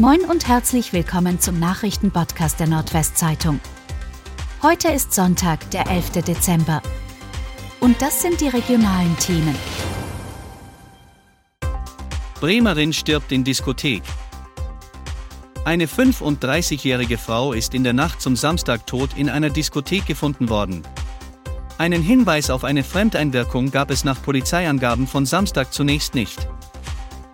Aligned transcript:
Moin 0.00 0.22
und 0.22 0.48
herzlich 0.48 0.92
willkommen 0.92 1.38
zum 1.38 1.60
Nachrichtenpodcast 1.60 2.58
der 2.58 2.66
Nordwestzeitung. 2.66 3.60
Heute 4.60 4.88
ist 4.88 5.14
Sonntag, 5.14 5.70
der 5.70 5.88
11. 5.88 6.24
Dezember. 6.26 6.82
Und 7.78 8.02
das 8.02 8.20
sind 8.20 8.40
die 8.40 8.48
regionalen 8.48 9.16
Themen. 9.18 9.54
Bremerin 12.40 12.92
stirbt 12.92 13.30
in 13.30 13.44
Diskothek. 13.44 14.02
Eine 15.64 15.86
35-jährige 15.86 17.16
Frau 17.16 17.52
ist 17.52 17.72
in 17.72 17.84
der 17.84 17.92
Nacht 17.92 18.20
zum 18.20 18.34
Samstag 18.34 18.88
tot 18.88 19.10
in 19.16 19.30
einer 19.30 19.50
Diskothek 19.50 20.06
gefunden 20.06 20.48
worden. 20.48 20.82
Einen 21.78 22.02
Hinweis 22.02 22.50
auf 22.50 22.64
eine 22.64 22.82
Fremdeinwirkung 22.82 23.70
gab 23.70 23.92
es 23.92 24.02
nach 24.02 24.20
Polizeiangaben 24.20 25.06
von 25.06 25.24
Samstag 25.24 25.72
zunächst 25.72 26.16
nicht. 26.16 26.48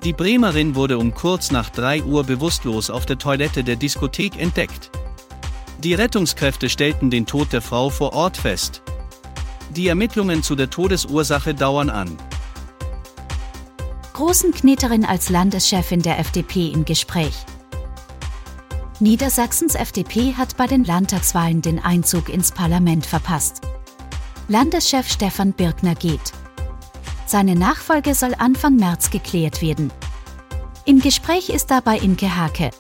Die 0.05 0.15
Bremerin 0.15 0.75
wurde 0.75 0.99
um 0.99 1.13
kurz 1.13 1.51
nach 1.51 1.69
3 1.69 2.05
Uhr 2.05 2.25
bewusstlos 2.25 2.89
auf 2.89 3.05
der 3.05 3.19
Toilette 3.19 3.63
der 3.63 3.77
Diskothek 3.77 4.41
entdeckt. 4.41 4.91
Die 5.81 5.93
Rettungskräfte 5.93 6.71
stellten 6.71 7.11
den 7.11 7.27
Tod 7.27 7.53
der 7.53 7.61
Frau 7.61 7.91
vor 7.91 8.15
Ort 8.15 8.39
fest. 8.39 8.83
Die 9.77 9.89
Ermittlungen 9.89 10.43
zu 10.43 10.57
der 10.57 10.71
Todesursache 10.71 11.55
dauern 11.55 11.91
an. 11.91 12.17
Großen 14.15 14.53
Kneterin 14.53 15.05
als 15.05 15.29
Landeschefin 15.29 16.01
der 16.01 16.19
FDP 16.19 16.69
im 16.69 16.87
Gespräch. 16.87 17.35
Niedersachsens 19.01 19.75
FDP 19.75 20.35
hat 20.35 20.57
bei 20.57 20.67
den 20.67 20.85
Landtagswahlen 20.85 21.61
den 21.61 21.79
Einzug 21.79 22.31
ins 22.31 22.53
Parlament 22.53 23.05
verpasst. 23.05 23.61
Landeschef 24.49 25.09
Stefan 25.09 25.53
Birkner 25.53 25.95
geht. 25.95 26.33
Seine 27.31 27.55
Nachfolge 27.55 28.17
soll 28.17 28.35
Anfang 28.37 28.75
März 28.75 29.11
geklärt 29.11 29.63
werden. 29.63 29.93
Im 30.85 30.99
Gespräch 30.99 31.49
ist 31.49 31.71
dabei 31.71 31.97
Inke 31.99 32.37
Hake. 32.37 32.73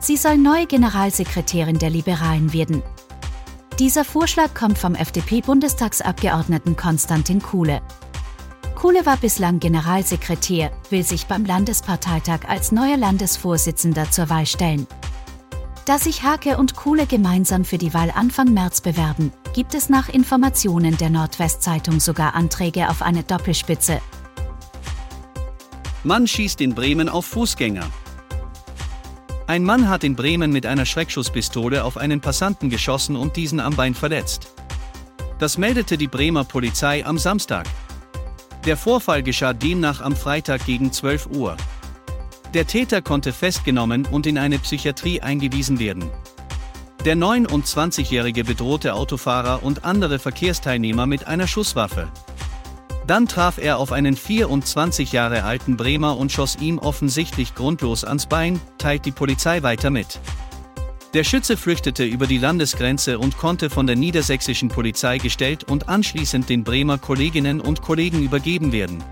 Sie 0.00 0.16
soll 0.16 0.36
neue 0.36 0.66
Generalsekretärin 0.66 1.78
der 1.78 1.90
Liberalen 1.90 2.52
werden. 2.52 2.82
Dieser 3.78 4.04
Vorschlag 4.04 4.52
kommt 4.54 4.78
vom 4.78 4.96
FDP-Bundestagsabgeordneten 4.96 6.74
Konstantin 6.74 7.40
Kuhle. 7.40 7.82
Kuhle 8.74 9.06
war 9.06 9.16
bislang 9.16 9.60
Generalsekretär, 9.60 10.72
will 10.90 11.04
sich 11.04 11.26
beim 11.26 11.44
Landesparteitag 11.44 12.40
als 12.48 12.72
neuer 12.72 12.96
Landesvorsitzender 12.96 14.10
zur 14.10 14.28
Wahl 14.28 14.46
stellen. 14.46 14.88
Da 15.84 15.98
sich 15.98 16.22
Hake 16.22 16.58
und 16.58 16.76
Kuhle 16.76 17.06
gemeinsam 17.06 17.64
für 17.64 17.76
die 17.76 17.92
Wahl 17.92 18.12
Anfang 18.14 18.54
März 18.54 18.80
bewerben, 18.80 19.32
gibt 19.52 19.74
es 19.74 19.88
nach 19.88 20.08
Informationen 20.08 20.96
der 20.96 21.10
Nordwestzeitung 21.10 21.98
sogar 21.98 22.36
Anträge 22.36 22.88
auf 22.88 23.02
eine 23.02 23.24
Doppelspitze. 23.24 24.00
Mann 26.04 26.28
schießt 26.28 26.60
in 26.60 26.74
Bremen 26.74 27.08
auf 27.08 27.26
Fußgänger. 27.26 27.86
Ein 29.48 29.64
Mann 29.64 29.88
hat 29.88 30.04
in 30.04 30.14
Bremen 30.14 30.52
mit 30.52 30.66
einer 30.66 30.86
Schreckschusspistole 30.86 31.82
auf 31.82 31.96
einen 31.96 32.20
Passanten 32.20 32.70
geschossen 32.70 33.16
und 33.16 33.36
diesen 33.36 33.58
am 33.58 33.74
Bein 33.74 33.94
verletzt. 33.94 34.52
Das 35.40 35.58
meldete 35.58 35.98
die 35.98 36.06
Bremer 36.06 36.44
Polizei 36.44 37.04
am 37.04 37.18
Samstag. 37.18 37.66
Der 38.66 38.76
Vorfall 38.76 39.24
geschah 39.24 39.52
demnach 39.52 40.00
am 40.00 40.14
Freitag 40.14 40.64
gegen 40.64 40.92
12 40.92 41.26
Uhr. 41.34 41.56
Der 42.54 42.66
Täter 42.66 43.00
konnte 43.00 43.32
festgenommen 43.32 44.06
und 44.10 44.26
in 44.26 44.36
eine 44.36 44.58
Psychiatrie 44.58 45.22
eingewiesen 45.22 45.78
werden. 45.78 46.10
Der 47.06 47.16
29-Jährige 47.16 48.44
bedrohte 48.44 48.94
Autofahrer 48.94 49.62
und 49.62 49.84
andere 49.84 50.18
Verkehrsteilnehmer 50.18 51.06
mit 51.06 51.26
einer 51.26 51.46
Schusswaffe. 51.46 52.08
Dann 53.06 53.26
traf 53.26 53.56
er 53.58 53.78
auf 53.78 53.90
einen 53.90 54.16
24 54.16 55.12
Jahre 55.12 55.44
alten 55.44 55.76
Bremer 55.78 56.18
und 56.18 56.30
schoss 56.30 56.56
ihm 56.56 56.78
offensichtlich 56.78 57.54
grundlos 57.54 58.04
ans 58.04 58.26
Bein, 58.26 58.60
teilt 58.76 59.06
die 59.06 59.12
Polizei 59.12 59.62
weiter 59.62 59.90
mit. 59.90 60.20
Der 61.14 61.24
Schütze 61.24 61.56
flüchtete 61.56 62.04
über 62.04 62.26
die 62.26 62.38
Landesgrenze 62.38 63.18
und 63.18 63.38
konnte 63.38 63.70
von 63.70 63.86
der 63.86 63.96
niedersächsischen 63.96 64.68
Polizei 64.68 65.18
gestellt 65.18 65.64
und 65.64 65.88
anschließend 65.88 66.48
den 66.48 66.64
Bremer 66.64 66.98
Kolleginnen 66.98 67.60
und 67.60 67.82
Kollegen 67.82 68.22
übergeben 68.22 68.72
werden. 68.72 69.02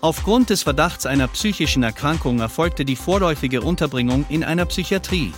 Aufgrund 0.00 0.50
des 0.50 0.62
Verdachts 0.62 1.06
einer 1.06 1.26
psychischen 1.26 1.82
Erkrankung 1.82 2.38
erfolgte 2.38 2.84
die 2.84 2.94
vorläufige 2.94 3.62
Unterbringung 3.62 4.24
in 4.28 4.44
einer 4.44 4.64
Psychiatrie. 4.64 5.32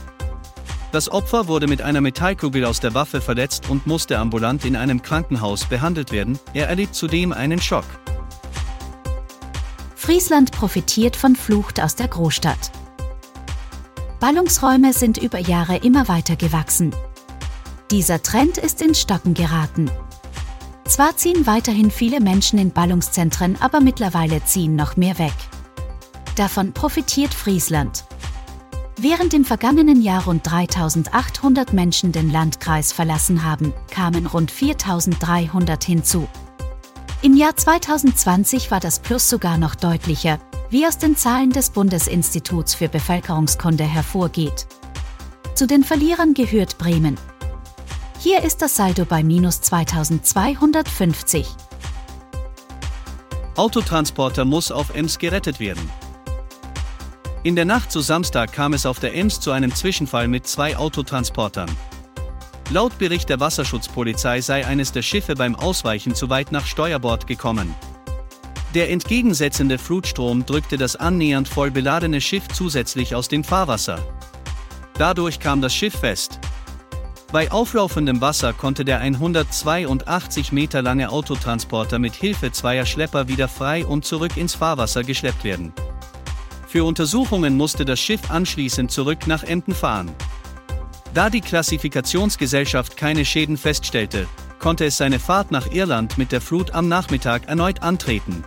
Das 0.93 1.11
Opfer 1.11 1.49
wurde 1.49 1.67
mit 1.67 1.81
einer 1.81 2.03
Metallkugel 2.03 2.67
aus 2.67 2.79
der 2.79 2.93
Waffe 2.93 3.23
verletzt 3.23 3.71
und 3.71 3.87
musste 3.87 4.19
ambulant 4.19 4.67
in 4.67 4.77
einem 4.77 5.01
Krankenhaus 5.01 5.65
behandelt 5.65 6.13
werden. 6.13 6.39
Er 6.53 6.69
erlitt 6.69 6.95
zudem 6.95 7.33
einen 7.33 7.61
Schock. 7.63 7.87
Friesland 9.95 10.53
profitiert 10.53 11.17
von 11.17 11.37
Flucht 11.37 11.81
aus 11.81 11.95
der 11.95 12.09
Großstadt. 12.09 12.71
Ballungsräume 14.19 14.93
sind 14.93 15.17
über 15.17 15.39
Jahre 15.39 15.77
immer 15.79 16.09
weiter 16.09 16.37
gewachsen. 16.37 16.95
Dieser 17.91 18.23
Trend 18.23 18.59
ist 18.59 18.83
ins 18.83 19.01
Stocken 19.01 19.33
geraten. 19.33 19.91
Zwar 20.91 21.17
ziehen 21.17 21.47
weiterhin 21.47 21.89
viele 21.89 22.19
Menschen 22.19 22.59
in 22.59 22.73
Ballungszentren, 22.73 23.57
aber 23.61 23.81
mittlerweile 23.81 24.45
ziehen 24.45 24.75
noch 24.75 24.97
mehr 24.97 25.21
weg. 25.21 25.33
Davon 26.35 26.73
profitiert 26.73 27.33
Friesland. 27.33 28.05
Während 28.99 29.33
im 29.33 29.45
vergangenen 29.45 30.03
Jahr 30.03 30.25
rund 30.25 30.45
3800 30.51 31.73
Menschen 31.73 32.11
den 32.11 32.29
Landkreis 32.29 32.93
verlassen 32.93 33.45
haben, 33.45 33.73
kamen 33.89 34.27
rund 34.27 34.51
4300 34.51 35.85
hinzu. 35.85 36.27
Im 37.23 37.37
Jahr 37.37 37.55
2020 37.55 38.73
war 38.73 38.81
das 38.81 38.99
Plus 38.99 39.29
sogar 39.29 39.59
noch 39.59 39.77
deutlicher, 39.77 40.41
wie 40.71 40.89
aus 40.89 40.99
den 40.99 41.15
Zahlen 41.15 41.53
des 41.53 41.71
Bundesinstituts 41.71 42.75
für 42.75 42.89
Bevölkerungskunde 42.89 43.85
hervorgeht. 43.85 44.67
Zu 45.55 45.69
den 45.69 45.85
Verlierern 45.85 46.35
gehört 46.35 46.79
Bremen. 46.79 47.17
Hier 48.23 48.43
ist 48.43 48.61
das 48.61 48.77
Saldo 48.77 49.07
bei 49.07 49.23
minus 49.23 49.63
2250. 49.63 51.47
Autotransporter 53.57 54.45
muss 54.45 54.71
auf 54.71 54.95
Ems 54.95 55.19
gerettet 55.19 55.59
werden. 55.59 55.89
In 57.45 57.57
der 57.57 57.65
Nacht 57.65 57.91
zu 57.91 58.03
Samstag 58.03 58.53
kam 58.53 58.75
es 58.75 58.85
auf 58.85 59.01
der 59.01 59.15
Ems 59.15 59.41
zu 59.41 59.53
einem 59.53 59.75
Zwischenfall 59.75 60.29
mit 60.29 60.47
zwei 60.47 60.77
Autotransportern. 60.77 61.71
Laut 62.69 62.99
Bericht 62.99 63.31
der 63.31 63.41
Wasserschutzpolizei 63.41 64.43
sei 64.43 64.67
eines 64.67 64.93
der 64.93 65.01
Schiffe 65.01 65.35
beim 65.35 65.55
Ausweichen 65.55 66.15
zu 66.15 66.29
weit 66.29 66.53
nach 66.53 66.67
Steuerbord 66.67 67.27
gekommen. 67.27 67.75
Der 68.75 68.91
entgegensetzende 68.91 69.79
Flutstrom 69.79 70.45
drückte 70.45 70.77
das 70.77 70.95
annähernd 70.95 71.49
voll 71.49 71.71
beladene 71.71 72.21
Schiff 72.21 72.49
zusätzlich 72.49 73.15
aus 73.15 73.29
dem 73.29 73.45
Fahrwasser. 73.45 73.99
Dadurch 74.99 75.41
kam 75.41 75.63
das 75.63 75.75
Schiff 75.75 75.95
fest. 76.01 76.39
Bei 77.33 77.53
auflaufendem 77.53 78.21
Wasser 78.21 78.53
konnte 78.53 78.85
der 78.85 78.99
182 78.99 80.51
Meter 80.51 80.83
lange 80.83 81.11
Autotransporter 81.11 82.01
mit 82.01 82.15
Hilfe 82.15 82.51
zweier 82.51 82.87
Schlepper 82.87 83.29
wieder 83.29 83.47
frei 83.47 83.87
und 83.87 84.05
zurück 84.05 84.37
ins 84.37 84.55
Fahrwasser 84.55 85.05
geschleppt 85.05 85.45
werden. 85.45 85.73
Für 86.67 86.83
Untersuchungen 86.83 87.57
musste 87.57 87.85
das 87.85 88.01
Schiff 88.01 88.33
anschließend 88.33 88.91
zurück 88.91 89.29
nach 89.29 89.45
Emden 89.45 89.75
fahren. 89.75 90.11
Da 91.15 91.31
die 91.31 91.41
Klassifikationsgesellschaft 91.41 92.97
keine 92.97 93.25
Schäden 93.25 93.57
feststellte, 93.57 94.27
konnte 94.59 94.85
es 94.85 94.97
seine 94.97 95.21
Fahrt 95.21 95.53
nach 95.53 95.71
Irland 95.71 96.19
mit 96.19 96.33
der 96.33 96.41
Flut 96.41 96.73
am 96.73 96.89
Nachmittag 96.89 97.47
erneut 97.47 97.83
antreten. 97.83 98.45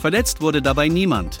Verletzt 0.00 0.40
wurde 0.40 0.62
dabei 0.62 0.88
niemand. 0.88 1.40